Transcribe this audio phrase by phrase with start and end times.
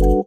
[0.00, 0.26] こ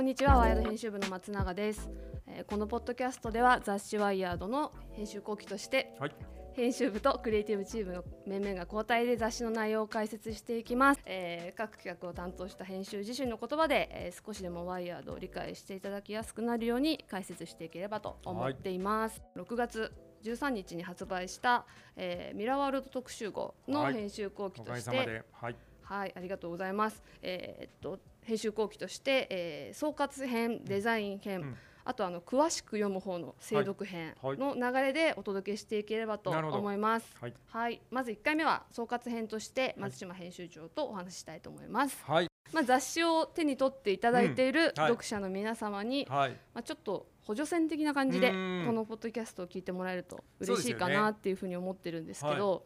[0.00, 1.88] んにちはワイヤード編集部の松永です、
[2.26, 6.14] えーこのポッドキャストでは雑誌ワイヤードの編集後期として、はい。
[6.56, 23.94] 編集部とクリエイティブチームの面々が交代で雑誌の内容を解説していきます、えー各企画を担当した編集自身の言葉で、えー少しでもワイヤードを理解していただきやすくなるように解説していければと思っています、6月13日に発売した、えーミラーワールド特集号のはい。
[23.94, 27.02] 編集後期として、さまで、はい、はい、ありがとうございます。
[27.22, 34.38] えーっと編集後期として、えー総括編、デザイン編、うんあとあの詳しく読む方の精読編はい。
[34.38, 37.16] の流れでお届けしていければと思います。
[37.20, 42.02] はい、はい、まず1回目は総括編として松島編集長とお話ししたいと思います。
[42.06, 44.72] はい、まあ雑誌を手に取っていただいているはい。
[44.88, 48.74] 読者の皆様に、はい、まあちょっと補助線的な感じでこうん。
[48.74, 52.64] のポッドキャストを聞いてもらえると嬉しいかなっていうふうに思ってるんですけど、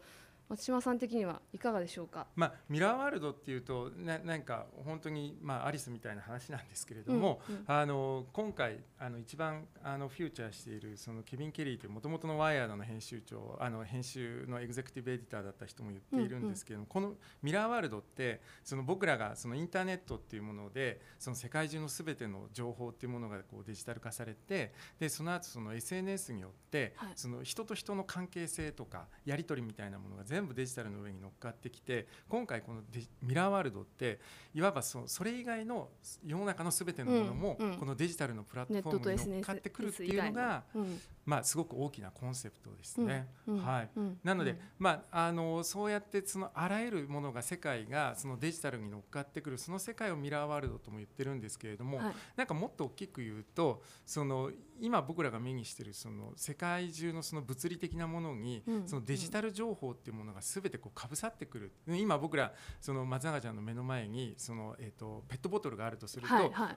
[0.49, 2.25] 松島さん的にはいかがでしょうか？
[2.35, 7.39] まあ、ミラーワールドっていうと、な、なんか、本当に、まあ、アリスみたいな話なんですけれども。
[7.47, 16.87] うんうんあの、今回、あの、一番、あの、フューチャーしている、そのケビンケリーという、もともとのワイヤードの編集長、あの、編集のエグゼクティブエディターだった人も言っているんですけれども。
[16.87, 17.13] この
[17.43, 24.73] ミラーワールドって、その僕らが、そのインターネットっていうもので、その世界中のすべての情報っていうものが、こう、デジタル化されて。
[24.99, 32.81] で、その後、その SNS によってはい、その人と人の関係性とか、やり取りみたいなものが全部デジタルの上に乗っかってきて今回この
[33.21, 34.19] ミラーワールドって
[34.53, 35.89] いわばそそれ以外の
[36.25, 40.99] 世の中のすべてのものもこのデジタルのプラットフォームに乗っかってくるっていうのが、うん。
[41.25, 43.27] まあ、すごく大きなコンセプトですね。
[43.45, 43.89] はい。
[43.95, 44.19] うん。
[44.23, 52.13] なので、うんまあ、あのそうやってそのあらゆるものが世界がそのデジタルに乗っかってくるその世界をミラーワールドとも言ってるんですけれども、はい。
[52.35, 54.51] なんかもっと大きく言うとその
[54.81, 58.87] 今僕らが目にしてるその世界中のその物理的なものに、うん。
[58.87, 66.33] そのデジタル情報っていうものが全てこうかぶさってくる今僕らその松永ちゃんの目の前にその、えー、とペットボトルがあるとすると、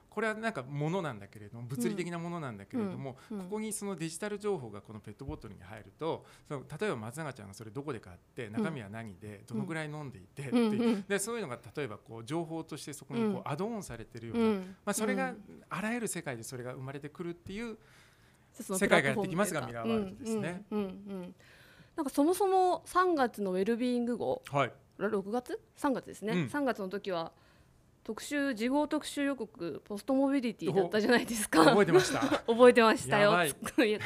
[0.09, 14.75] これはなんかものなんだけれども物理的なものなんだけれども、ここにそのデジタル情報がこのペットボトルに入るとその例えば松永ちゃんがそれどこで買って中身は何でどのぐらい飲んでいてっていう、でそういうのが例えばこう情報としてそこにこうアドオンされてるような、うん。
[14.85, 15.37] まあ、それがうん。
[15.69, 17.77] あらゆる世界でそれが生まれてくるっていう
[18.61, 20.63] 世界がやってきますがミラーワールドですね。
[20.71, 21.35] うんうんうんうん。
[21.95, 24.71] なんかそもそも3月のウェルビーイング号はい。
[24.99, 26.45] 6月 ?3 月ですね、うん。
[26.45, 27.31] 3月の時は
[28.03, 31.63] 特集次号特集予告ポストモビリティだったじゃないですか。
[31.63, 32.19] 覚えてました？
[32.47, 33.33] 覚えてましたよ。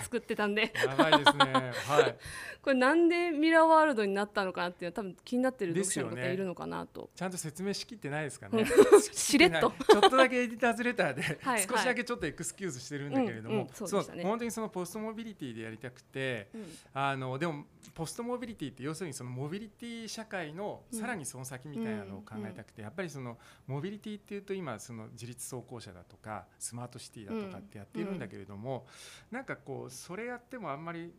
[0.03, 0.71] 作ってたんで。
[0.75, 1.71] やばいですね。
[1.87, 2.15] はい。
[2.61, 8.65] これなんでミラーワールドになったのかなっていうのは多分気になってる読者の方いるのかなと、ちゃんと説明しきってないですかね。
[9.11, 9.73] しれっと。
[9.89, 14.23] ちょっとだけエディターズレターではい少しだけちょっとエクスキューズしてるんだけれども、そうでしたね。
[14.23, 16.65] 本当にそのポストモビリティでやりたくてうん。
[16.93, 17.65] あのでも
[17.95, 28.85] ポストモビリティって要するにそのモビリティ社会のうんさらにその先みたいなのを考えたくて、やっぱりそのモビリティっていうと今その自立走行車だとかスマートシティだとかってやっているんだけれども、
[29.31, 31.13] なんかこうそれやってもあんまり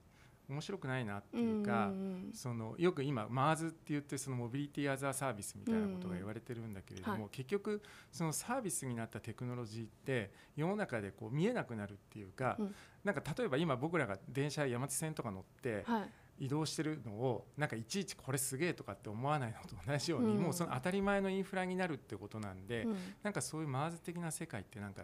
[0.49, 1.87] 面白くないなっていうか。
[1.87, 7.23] んんそのよく今 MARS って言ってそのモビリティアザーサービスみたいなことが言われてるんだけれども、うん。
[7.23, 7.31] はい。
[7.33, 12.75] 結局そのサービスになったテクノロジーって世の中でこう見えなくなるっていうか、うん。
[13.05, 20.43] なんか例えば今僕らが電車山手線とか乗ってはい移動してるのをなんかいちいちこれすげえとかって思わないのと同じように、うん。
[20.43, 22.97] もうその当たり前のインフラになるってことなんで、うん。
[23.22, 25.03] なんかそういう MARS 的な世界ってなんか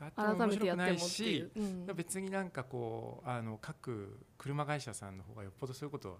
[0.00, 1.86] あっても面白くないしう、うん。
[1.94, 6.18] 別になんかこうあの各車会社さんの方がよっぽどそういうことを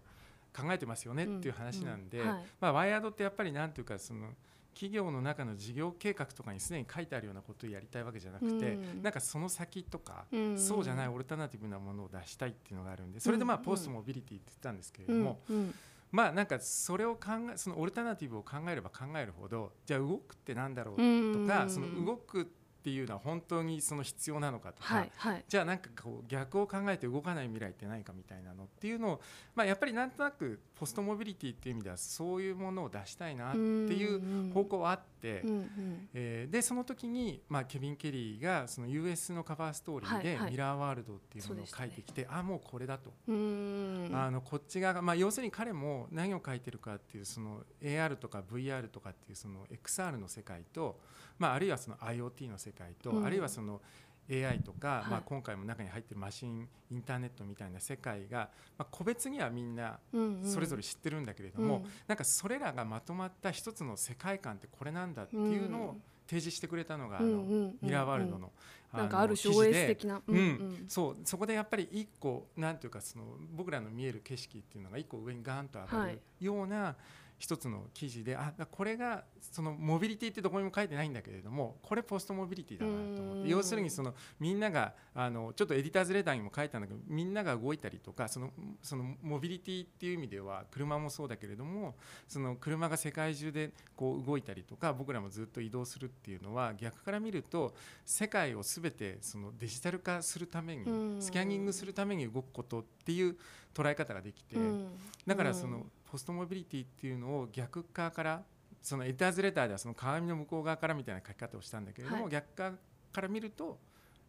[0.56, 2.24] 考えてますよねっていう話なんで、うん。
[2.24, 2.34] うん。
[2.34, 2.42] はい。
[2.60, 4.30] まあ、ワイヤードってやっぱりなんていうかその
[4.78, 9.02] 企業の中の事業計画とかにすでに書いてあるようなことをやりたいわけじゃなくて、うん。
[9.02, 10.56] なんかその先とか、うん。
[10.56, 13.64] そうじゃないオルタナティブなものを出したいっていうのがあるんでそれでまあうん。
[13.64, 15.74] ポストモビリティって言ったんですけれうんども、うん。
[16.12, 21.06] まあなんかそれを考えそのオルタナティブを考えれば考えるほどじゃあ動くってなんだろうとう
[21.44, 21.46] ん。
[21.48, 22.52] か、その動くって
[22.88, 25.44] いうのは本当にその必要なのかとか、はいはい。
[25.48, 29.20] じゃあなんかこう逆を考えて動かない未来って何かみたいなのっていうのを、
[29.54, 36.08] まあ、やっぱりなんとなくポストモビリティっていう意味ではそういうものを出したいなっていう方向はあって、うんうん。
[36.14, 40.50] えーでその時に、まあ、ケビン・ケリーがその US のカバーストーリーではいはい。
[40.52, 44.10] ミラーワールドっていうものを書いてきて、あもうこれだと、うん。
[44.12, 51.00] あのこっち側が、まあ、要するに彼も何を書いてるかっていうその AR とか VR とかっていうその XR の世界と、
[51.38, 53.26] まあ、あるいはその IoT の世界と、うん。
[53.26, 53.80] あるいはその
[54.30, 55.10] AI とか、はい。
[55.10, 60.50] まあ、今回も中に入ってるマシンインターネットみたいな世界が、まあ、個別にはみんなうんうん。
[60.50, 61.84] それぞれ知ってるんだけれども、うん。
[62.06, 65.96] なんかそれらがまとまった一つの世界観ってこれなんだっていうのを
[66.28, 68.52] 提示してくれたのが、あのうんうんうんミラーワールドの
[68.92, 70.22] なんかある種記事 OS で的な。
[70.26, 71.16] うんそう。
[71.24, 73.24] そこでやっぱり一個なんていうかその
[73.56, 76.12] 僕らの見える景色っていうのが一個上にガーンと上がはい。
[76.12, 76.96] るような
[77.38, 83.44] 一つの記事で、あこれがそのモビリティってどこにも書いてないんだけれどもこれポストモビリティだなと思っうん。
[83.44, 88.50] て要するにそのみんながあのちょっとエディターズレターにも書いたんだけどみんなが動いたりとかその
[88.82, 91.94] そのモビリティっていう意味では車もそうだけれども
[92.26, 97.72] その車が世界中でこう動いたりとか僕らもずっと移動するっていうのは逆から見ると
[98.04, 101.14] 世界を全てそのデジタル化するためうん。
[101.18, 103.36] にスキャニングするために動くことっていう
[103.74, 104.88] 捉え方ができてうん。
[105.26, 108.42] だからそのポストモビリティっていうのを逆側から
[108.82, 112.32] そのエディターズレターではその鏡の向こう側からみたいな書き方をしたんだけれども、はい。
[112.32, 112.72] 逆側
[113.12, 113.78] から見ると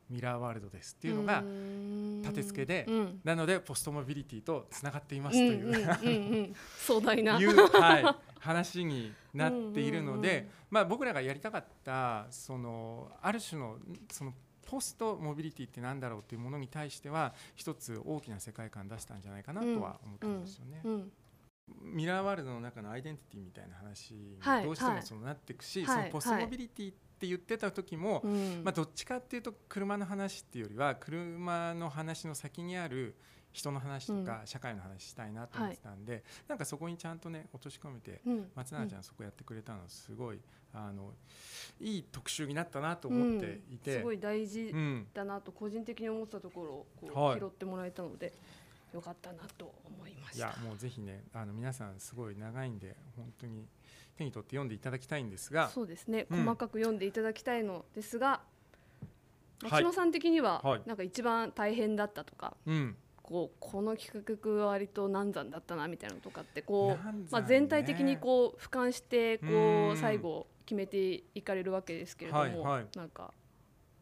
[0.10, 1.44] ミラーワールドですっていうのが
[2.24, 3.22] 立て付けでうん。
[3.24, 7.40] なのでポストモビリティとつながっていますうんという,、うんうんうん壮大な。
[7.40, 13.78] いう、はい、話になっているので、うんうんうんまあ、僕らがやりたかったそのある種の
[14.12, 14.34] その
[14.68, 20.82] ポストモビリティってなんだろうっていうものに対しては一つ大きな世界観出したんじゃないかなとは思ったんですよね。
[20.84, 21.12] うん
[21.82, 28.62] ミラーワールドの中のアイデンティティみたいな話にはいどうしてもはいそのなっていくし、はいそのポストモビリティって言ってた時も、うん。
[28.64, 33.16] まあ、どっちかっていうと車の話っていうよりは車の話の先にある
[33.52, 38.48] 人の話とか社会の話したいなと思ってたんで、なんかそこにちゃんとね落とし込めてうん。
[38.56, 40.40] 松永ちゃんそこやってくれたのすごい
[40.74, 41.12] あの
[41.82, 45.08] いい特集になったなと思っていて、すごい大事うん。
[45.14, 47.40] だなと個人的に思ったところをこうはい。
[47.40, 48.32] 拾ってもらえたので
[48.94, 50.48] よかったなと思いました。
[50.48, 53.68] いやもうぜひねあの皆さんすごい長いんで本当に
[54.18, 55.70] 手に取って読んでいただきたいんですが。
[55.70, 56.40] そうですね、うん。
[56.44, 58.42] 細かく読んでいただきたいのですが
[59.62, 59.72] はい。
[59.72, 60.82] 松野さん的には、はい。
[60.86, 62.96] なんか一番大変だったとかうん。
[63.22, 67.14] こうこの企画は割と難産だったなみたいなのとかってこう、ね。
[67.30, 69.90] まあ、全体的にこう俯瞰してこうん。
[69.92, 72.88] う最後決めていかれるわけですけれども、はいはい。
[72.98, 73.34] なんか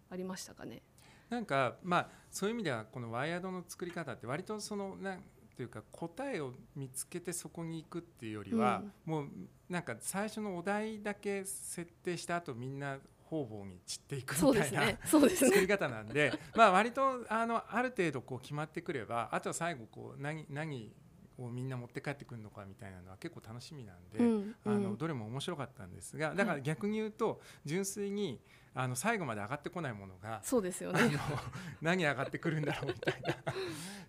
[0.10, 0.82] ありましたかね？
[1.30, 5.24] なんかまあそういう意味ではこのワイヤードの作り方って割とそのなん
[5.56, 9.28] ていうか答えを見つけてそこに行くっていうよりは、もう
[9.70, 14.86] なんか最初のお題だけ設定した後みんな方々に散っていくみたいな、ね。
[14.86, 15.00] ね。
[15.36, 20.94] 作り方なんで、まあ割とあのある程度こう決まってくれば、あとは最後こう何何
[21.38, 28.40] をみんな持って帰ってくるのかみたいなのは結構楽しみなんで、うんあのうんどれも面白かったんですが、だから逆に言うと純粋に
[28.74, 30.40] あの最後まで上がってこないものが。
[30.44, 31.10] そうですよあね。
[31.10, 31.20] の
[31.82, 33.36] 何上がってくるんだろうみたいな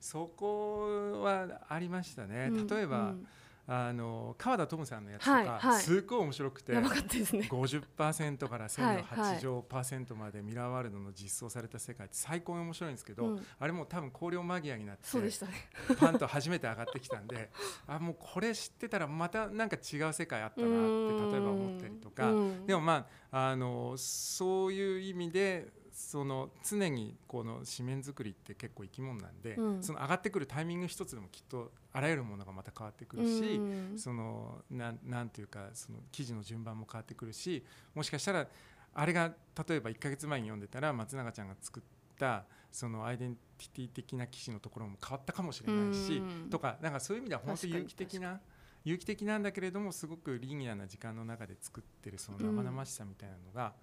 [0.00, 2.48] そこはありましたね。
[2.50, 3.26] うん例えば、うん
[3.70, 5.82] あの川田トムさんのやつとか、はいはい。
[5.82, 7.46] すっごい面白くてやばかったですね。
[7.50, 9.36] 50%から1000のはいはい。
[9.36, 13.46] 8乗パーセントまでミラーワールドの実装された世界って最高に面白いんですけど、うん。
[13.58, 15.52] あれもう多分考慮間際になってそうでしたね。
[16.00, 17.50] パンと初めて上がってきたんで
[17.86, 22.66] あもうこれ知ってたらまたなんか違う世界あったなって例えば思ったりとか、うん。
[22.66, 25.68] でもまああのそういう意味で
[25.98, 29.82] その常にこの紙面作りって結構生き物なんで、うん。
[29.82, 37.64] その上がってくるタイミング一つでもきっとあらゆるものがまた変わってくるし、うんそのなんなんていうかその記事の順番も変わってくるし
[37.96, 38.46] もしかしたら
[38.94, 39.34] あれが
[39.68, 41.82] 例えば1ヶ月前に読んでたら松永ちゃんが作っ
[42.16, 48.40] たそのアイデンティティ的な記事のところも変わったかもしれないし、うんとかなんかそういう意味では本当に有機的な
[48.84, 53.74] 有機的なんだけれどもすごくリニアな時間の中で作ってるその生々しさみたいなのが、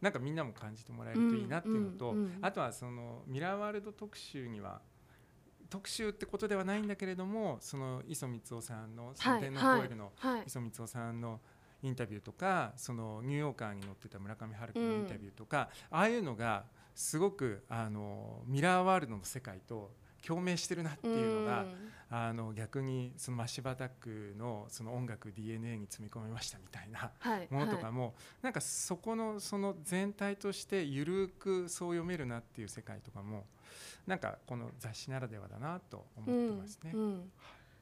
[0.00, 4.80] なんかみんなも感じてもらえるといいなっていうのと、あとはそのミラーワールド特集には
[5.70, 10.44] 特集ってことではないんだけれどもその磯光雄さんの「その天皇コイル」のはい。
[10.46, 11.40] 磯光雄さんの
[11.82, 16.64] インタビューとかそのニューヨーカーに載ってた村上春樹のインタビューとか、ああいうのが
[16.94, 19.94] すごくあのミラーワールドの世界と
[20.26, 21.64] 共鳴してるなっていうのが、
[22.10, 33.44] あの逆にそのマッシブアタックのその音楽 DNA に詰め込めましたみたいなはいものとかも、なんかそこのその全体としてゆるくそう読めるなっていう世界とかも
[34.06, 36.92] なんかこの雑誌ならではだなと思ってますね。
[36.94, 37.32] うんうん。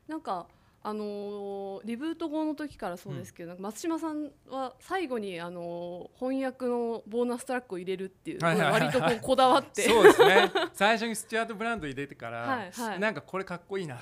[0.08, 0.46] なんか
[0.88, 9.82] あのーリブート後の時からそうですけど、なんか松島さんは最後にあのー翻訳のボーナストラックを入れるっていう、はいはい割とこうこだわって。
[9.82, 10.48] そうですね。
[10.72, 13.00] 最初にスチュアート・ブランド入れてから、はいはい。
[13.00, 13.98] なんかこれかっこいいな。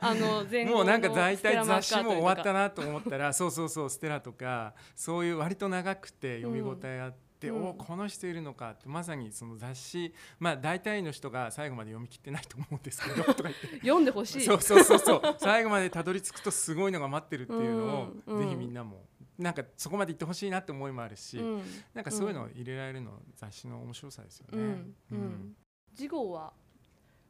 [0.00, 13.66] あの前もうなんか大体雑誌も終わったなと思ったらそうそうそうステラとかそういう割と長くて読み応えあって、うんおこの人いるのかってまさにその雑誌まあ大体の人が最後まで読み切ってないと思うんですけど とか言って。
[13.78, 14.42] 読んでほしい。
[14.42, 15.22] そうそうそうそう。
[15.38, 18.44] 最後までたどり着くとすごいのが待ってるっていうのを、うんうん。
[18.44, 19.06] ぜひみんなも
[19.38, 21.62] なんかそこまで行ってほしいなって思いもあるし、うん。
[21.94, 24.58] なんかそういうのを入れられるの雑誌の面白さですよね。
[24.58, 25.56] うんうん。
[25.94, 26.52] 次号は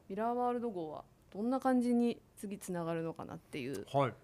[0.08, 3.86] ミラーワールド号はどんな感じに次つながるのかなっていう。
[3.92, 4.14] はい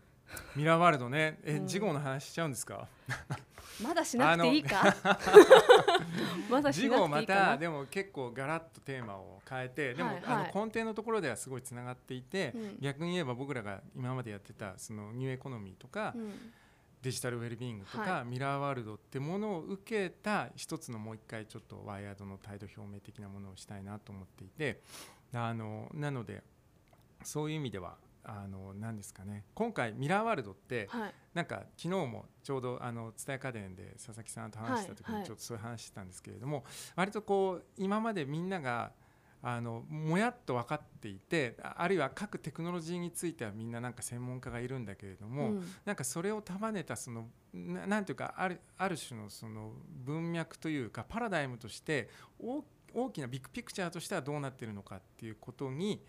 [0.54, 1.38] ミラーワールドね。
[1.44, 1.68] え、うん。
[1.68, 2.88] 次号の話しちゃうんですか？
[3.82, 4.96] まだしなくていいか？
[6.50, 7.58] まだし次な号またくていいかな？
[7.58, 10.24] でも結構ガラッとテーマを変えてでも、はいはい。
[10.26, 12.78] あの根底のところではすごいつながっていて、うん。
[12.80, 16.52] 逆に言えば僕らが今までやってたそのニューエコノミーとか、うん。
[17.02, 24.80] デジタルウェルビーイングとか、はミラーワールドってものを受けた一つのもう一回ちょっとワイヤードの態度表明的なものをしたいなと思っていて
[25.32, 26.42] あのなので
[27.22, 27.96] そういう意味では
[28.28, 29.44] あの何ですかね。
[29.54, 31.14] 今回ミラーワールドってはい。
[31.32, 35.22] なんか昨日もちょうどあの蔦屋家電で佐々木さんと話した時はいはい。
[35.22, 36.64] にちょっとそういう話してたんですけれども、
[36.96, 38.92] 割とこう今までみんなが
[39.42, 45.68] あのもやっと分かっていてああるいは各テクノロジーについてはみんななんか専門家がいるんだけれども、うん。
[45.84, 49.72] なんかそれを束ねたそのななんていうかあるある種のその
[50.04, 52.08] 文脈というかパラダイムとして
[52.40, 52.64] 大
[52.94, 56.02] 大きなビッグピクチャーとしてはどうなっているのかっていうことに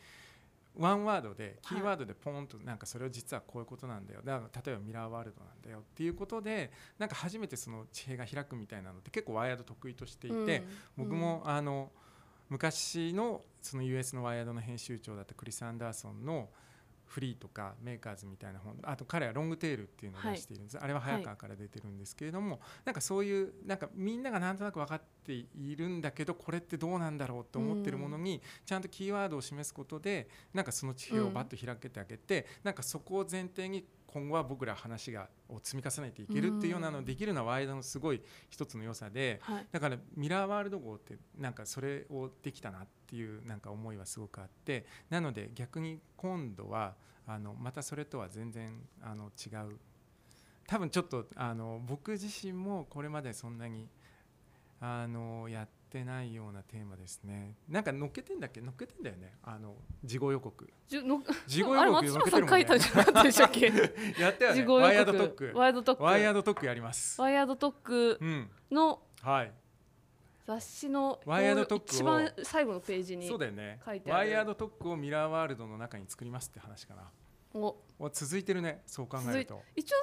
[0.78, 4.22] ワンワードでキーワードでポンとなんかそれを実はこういうことなんだよ。
[4.24, 10.64] だから例えばミラーワールドなんだよっていうことでなんか初めてその地平が開くみたいなのって結構ワイヤード得意としていて、うん。
[10.98, 11.92] 僕もあの
[12.50, 16.50] 昔のその US のワイヤードの編集長だったクリス・アンダーソンの
[17.08, 33.86] フリーとかメーカーズみたいな本あと彼はロングテールっていうのを出しているんです、あれは早川から出てるんですけれども、なんかそういうなんかみんながなんとなく分かっているんだけどこれってどうなんだろうと思ってるものにちゃんとキーワードを示すことでなんかその地平をバッと開けてあげて、なんかそこを前提に
[34.18, 39.68] 今後は僕ら話がを積み重ねていけるっていうようなのをできるのはワイドのすごい一つの良さで、はい。
[39.72, 46.96] だからミラーワールド号ってなんかそれをできたなっていうなんか思いはすごくあってなので逆に今度は
[47.28, 49.78] あのまたそれとは全然あの違う。
[50.66, 53.88] 多分ちょっとあの僕自身もこれまでそんなに
[54.82, 57.56] あのやってないようなテーマですね。
[57.70, 58.62] なんか乗っけてんだっけ？
[58.62, 59.36] 乗っけてんだよね。
[59.44, 60.70] あの事後予告。
[60.88, 62.50] 事後予告乗っ松島さんけてるもんね。
[62.50, 63.66] 書いたんじゃなかったでしたっけ？
[64.22, 64.66] やったよね。
[64.66, 67.22] ワイヤード特区ワイヤード特区ワイヤード特区やります。
[67.22, 68.50] ワイヤード特区うん。
[68.72, 69.54] のはい。
[70.46, 73.80] 雑誌のワイヤード特区を一番最後のページにそうだよね。
[73.86, 74.20] 書いてある。
[74.20, 77.12] ワイヤード特区をミラーワールドの中に作りますって話かな
[77.54, 77.78] お。
[78.00, 79.62] お続いてるねそう考えると。
[79.76, 79.96] 一応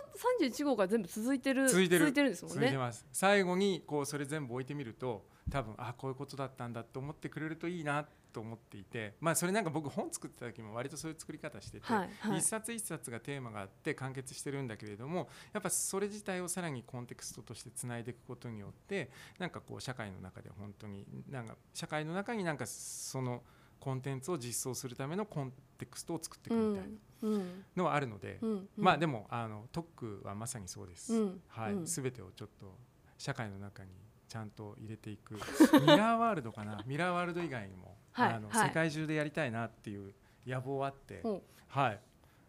[0.43, 2.11] 31号が全部続いてる続いてる。
[2.11, 2.55] んですもんね。
[2.55, 3.07] 続いてます。
[3.13, 12.39] 最後にこうそれ全部置いてみると多分あこういうことだったんだと思ってくれるといいなと思っていてまあそれなんか僕本作ってた時も割とそういう作り方してて、はいはい。
[12.39, 23.43] 一冊一冊がテーマがあって完結してるんだけれどもやっぱそれ自体をさらにコンテクストとしてつないでいくことによってなんかこう社会の中で本当になんか社会の中になんかその
[23.81, 27.65] コンテンツを実装するためのコンテクストを作っていうくみたいなうん。
[27.77, 28.69] のはあるので、うん。
[28.77, 31.15] まあでもあの特区はまさにそうです。
[31.15, 31.41] うん。
[31.49, 31.87] はい、うん。
[31.87, 32.75] すべてをちょっと
[33.19, 33.91] 社会の中に
[34.29, 35.35] ちゃんと入れていく
[35.81, 36.83] ミラーワールドかな？
[36.87, 38.33] ミラーワールド以外にも、はい。
[38.35, 38.69] あのはい。
[38.69, 40.15] 世界中でやりたいなっていう
[40.47, 41.43] 野望あって、うん。
[41.69, 42.01] はい、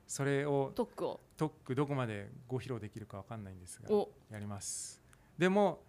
[0.07, 1.19] それを特区を。
[1.37, 4.09] 特区どこまでご披露できるかわかんないんですがお。
[4.29, 5.01] やります。
[5.37, 5.83] でも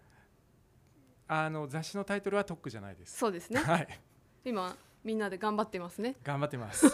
[1.27, 3.17] あの雑誌のタイトルは特区じゃないです。
[3.17, 3.59] そうですね。
[3.59, 3.99] はい、
[4.45, 6.85] 今みんなで頑張ってますね頑張ってます。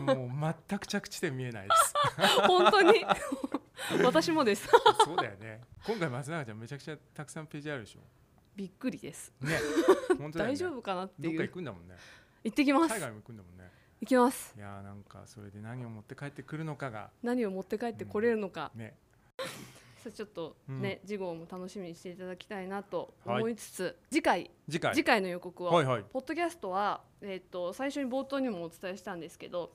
[0.00, 1.94] もう全く着地点見えないです。
[2.46, 3.04] 本当に？
[4.04, 4.68] 私もです
[5.04, 5.62] そうだよね。
[5.86, 8.00] 今回松永ちゃんめちゃくちゃたくさんページあるでしょ。
[8.54, 9.58] びっくりですね、
[10.18, 11.96] 本当ね大丈夫かなってどっかいう行くんだもんね。
[12.44, 13.70] 行ってきます海外も行くんだもんね。
[14.00, 18.88] 行きますいやーなんかそれで何を持って帰ってくるのかが何を持って帰ってこれるのか、ね。
[18.88, 19.01] さあ
[20.10, 24.50] ちょっとね、次号も楽しみにしていただきたいなとはい思いつつ、次回。
[24.68, 24.94] 次回。
[24.94, 26.04] 次回の予告を、はいはい。
[26.10, 29.72] ポッドキャストは、えー、と最初に冒頭にもお伝えしたんですけど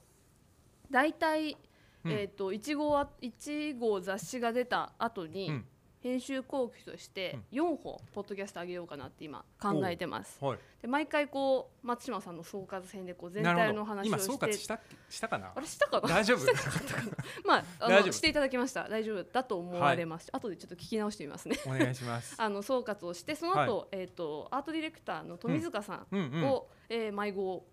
[0.92, 1.58] 大体、
[2.04, 2.12] うん。
[2.12, 5.66] えー、と1号は1号雑誌が出た後に、うん
[6.08, 10.38] 編集後期として4本ポッドキャスト上げようかなって今考えてます。
[10.40, 10.58] はい。
[10.82, 14.32] で毎回こう松島さんの総括編でこう全体の話今をして。
[14.32, 15.52] 総括したしたかな？
[15.54, 15.60] あ。
[15.60, 16.08] れしたかな？
[16.08, 16.46] 大丈夫？
[17.46, 18.88] まあ あのしていただきました。
[18.88, 21.58] 大丈夫だと思われます、後でちょっと聞き直してみますね。
[21.66, 22.36] お願いします。
[22.40, 26.20] あの総括をしてその後、えっ、とアートディレクターの富塚さうん。
[26.20, 26.42] うん。
[26.42, 26.46] ん。
[26.46, 27.68] を、えー迷子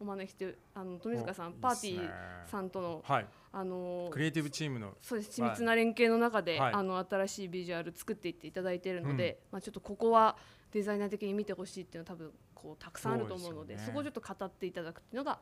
[0.00, 3.26] お招きしてあの富塚さんおパーティーさんとのはい。
[3.52, 10.36] あのクリエイティブチームのそうです緻密な連携の中で、はいあの新しいビジュアル作っていっていただいているので、まあちょっとここは
[10.72, 15.38] デザイナー的に見てほしいっていうのは多分こうたくさんあると思うのでねそこをちょっと語っていただくっていうのが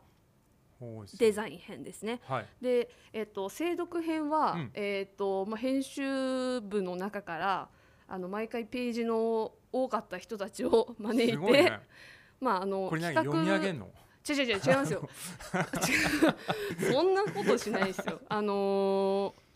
[1.18, 2.20] デザイン編ですね。
[2.24, 2.46] はい。
[2.60, 7.68] で、えっと精読編は、うんえっとまあ、編集部の中から
[8.08, 11.80] あの毎回ページの多かった人たちを 招いて、ね。
[12.40, 13.90] まああのこれ何読み上げんの？
[14.28, 15.08] 違う違う違う違いますよ。
[16.92, 18.20] そんなことしないですよ。
[18.28, 19.46] あのー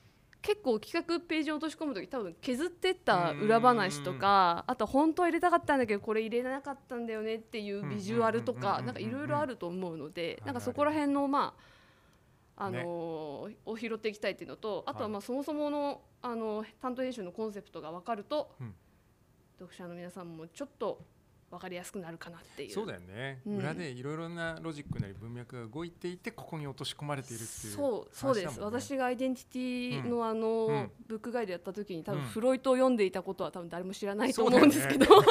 [0.43, 11.55] 結構企画ページを落とし込む時多分削ってった裏話とかあと本当は入れたかったんだけどこれ入れなかったんだよねっていうビジュアルとかなんかいろいろあると思うのでなんかそこら辺のま
[12.57, 18.75] あのーを拾っていきたいっていうのとあとはまあそもそものあの担当編集のコンセプトが分かると、うん。
[19.59, 21.05] 読者の皆さんもちょっと
[21.50, 22.71] 分かりやすくなるかなっていう。
[22.71, 23.57] そうだよね、うん。
[23.59, 30.90] 裏でいろいろなロジックなり文脈が動いていてここに落とし込まれているっていうそうそうです、私がアイデンティティのあの、うん。
[31.09, 32.28] ブックガイドやった時に多分うん。
[32.28, 35.25] フロイトを読んでいたことは多分誰も知らないと思うんですけど、本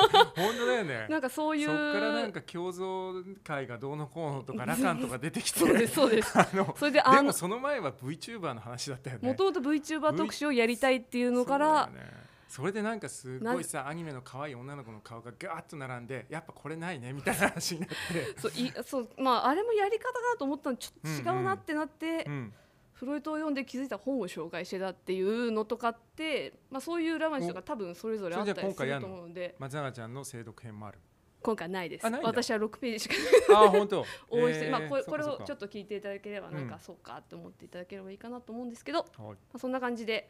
[0.57, 1.07] 当だよね。
[1.09, 5.59] なんかそういうそっからなんか共造会がどうのこうのとかラカンとか出てきて。
[5.59, 6.33] そうですそうです。
[6.37, 9.29] あのそれであのその前は VTuber の話だったよね。
[9.29, 12.18] もともと VTuber 特集をやりたいっていうのからそうだよね
[12.49, 17.95] それでなんかすごいさアニメの可愛い女の子の顔がガーッと並んでやっぱこれないねみたいな話になって、
[18.41, 22.53] そういそうまああれもやり方だと思ったのちょっと違うなってなって、うん、
[22.93, 29.55] フロイトを読んで気づいた本を紹介してたっていうのとかって、まあ、そういう裏話とか多分それぞれあったりすると思うので。
[29.57, 30.99] 松永ちゃんの精読編もある。
[31.41, 32.05] 今回ないです。
[32.05, 33.15] 私は6ページしか
[33.55, 34.05] ああ本当。
[34.31, 36.79] 応援して、えーまあ、これこれをちょっと聞いていただければなんか、うん。
[36.81, 39.37] そうかって思っていただければいいかなと思うんですけど、まはい。
[39.53, 40.29] あ、そんな感じで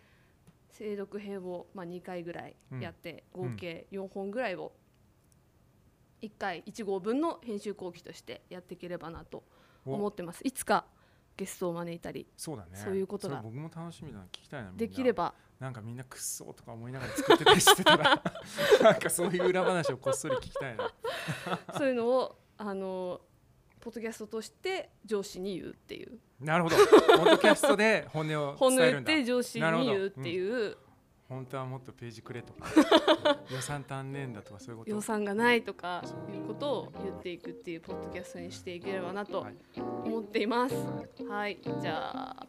[0.69, 3.51] 精読編を、まあ、2回ぐらいやって、うん。
[3.51, 4.71] 合計4本ぐらいを
[6.21, 9.43] 1回1号分の編集後期としてやっていければなと
[9.85, 9.93] お。
[9.95, 10.41] 思ってます。
[10.43, 10.85] いつか
[11.37, 12.71] ゲストを招いたりそうだね。
[12.73, 14.25] そういうことが僕も楽しみだな。
[14.25, 15.33] 聞きたいなできれば。
[15.59, 18.23] なんかみんなくっそーとか思いながら作ってたりしてたら
[18.81, 20.89] なんかそういう裏話をこっそり聞きたいな。
[21.77, 23.21] そういうのをあの
[23.79, 26.19] ポッドキャストとして上司に言うっていう。
[26.41, 26.75] なるほど。
[27.17, 29.13] ポッドキャストで本音を本音言っ伝えるんだ。
[29.13, 30.77] て上司に言うっていう。
[31.29, 32.67] 本当はもっとページくれとか。
[33.51, 34.91] 予算足んねえんだとかそういうこと。
[34.91, 39.55] 予算がないとかいうことを言っていくっていうポッドキャストにしていければなとはい。
[39.77, 40.75] 思っています。
[41.29, 42.47] はい、じゃあ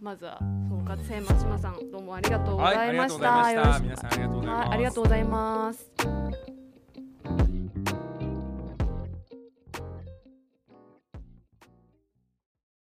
[0.00, 3.54] まずは総括編松島さんどうもありがとうごはいざいましありがとうござい。
[3.54, 3.80] した。
[3.80, 4.56] 皆さんありがとうございます。
[4.58, 6.45] はいありがとうございます。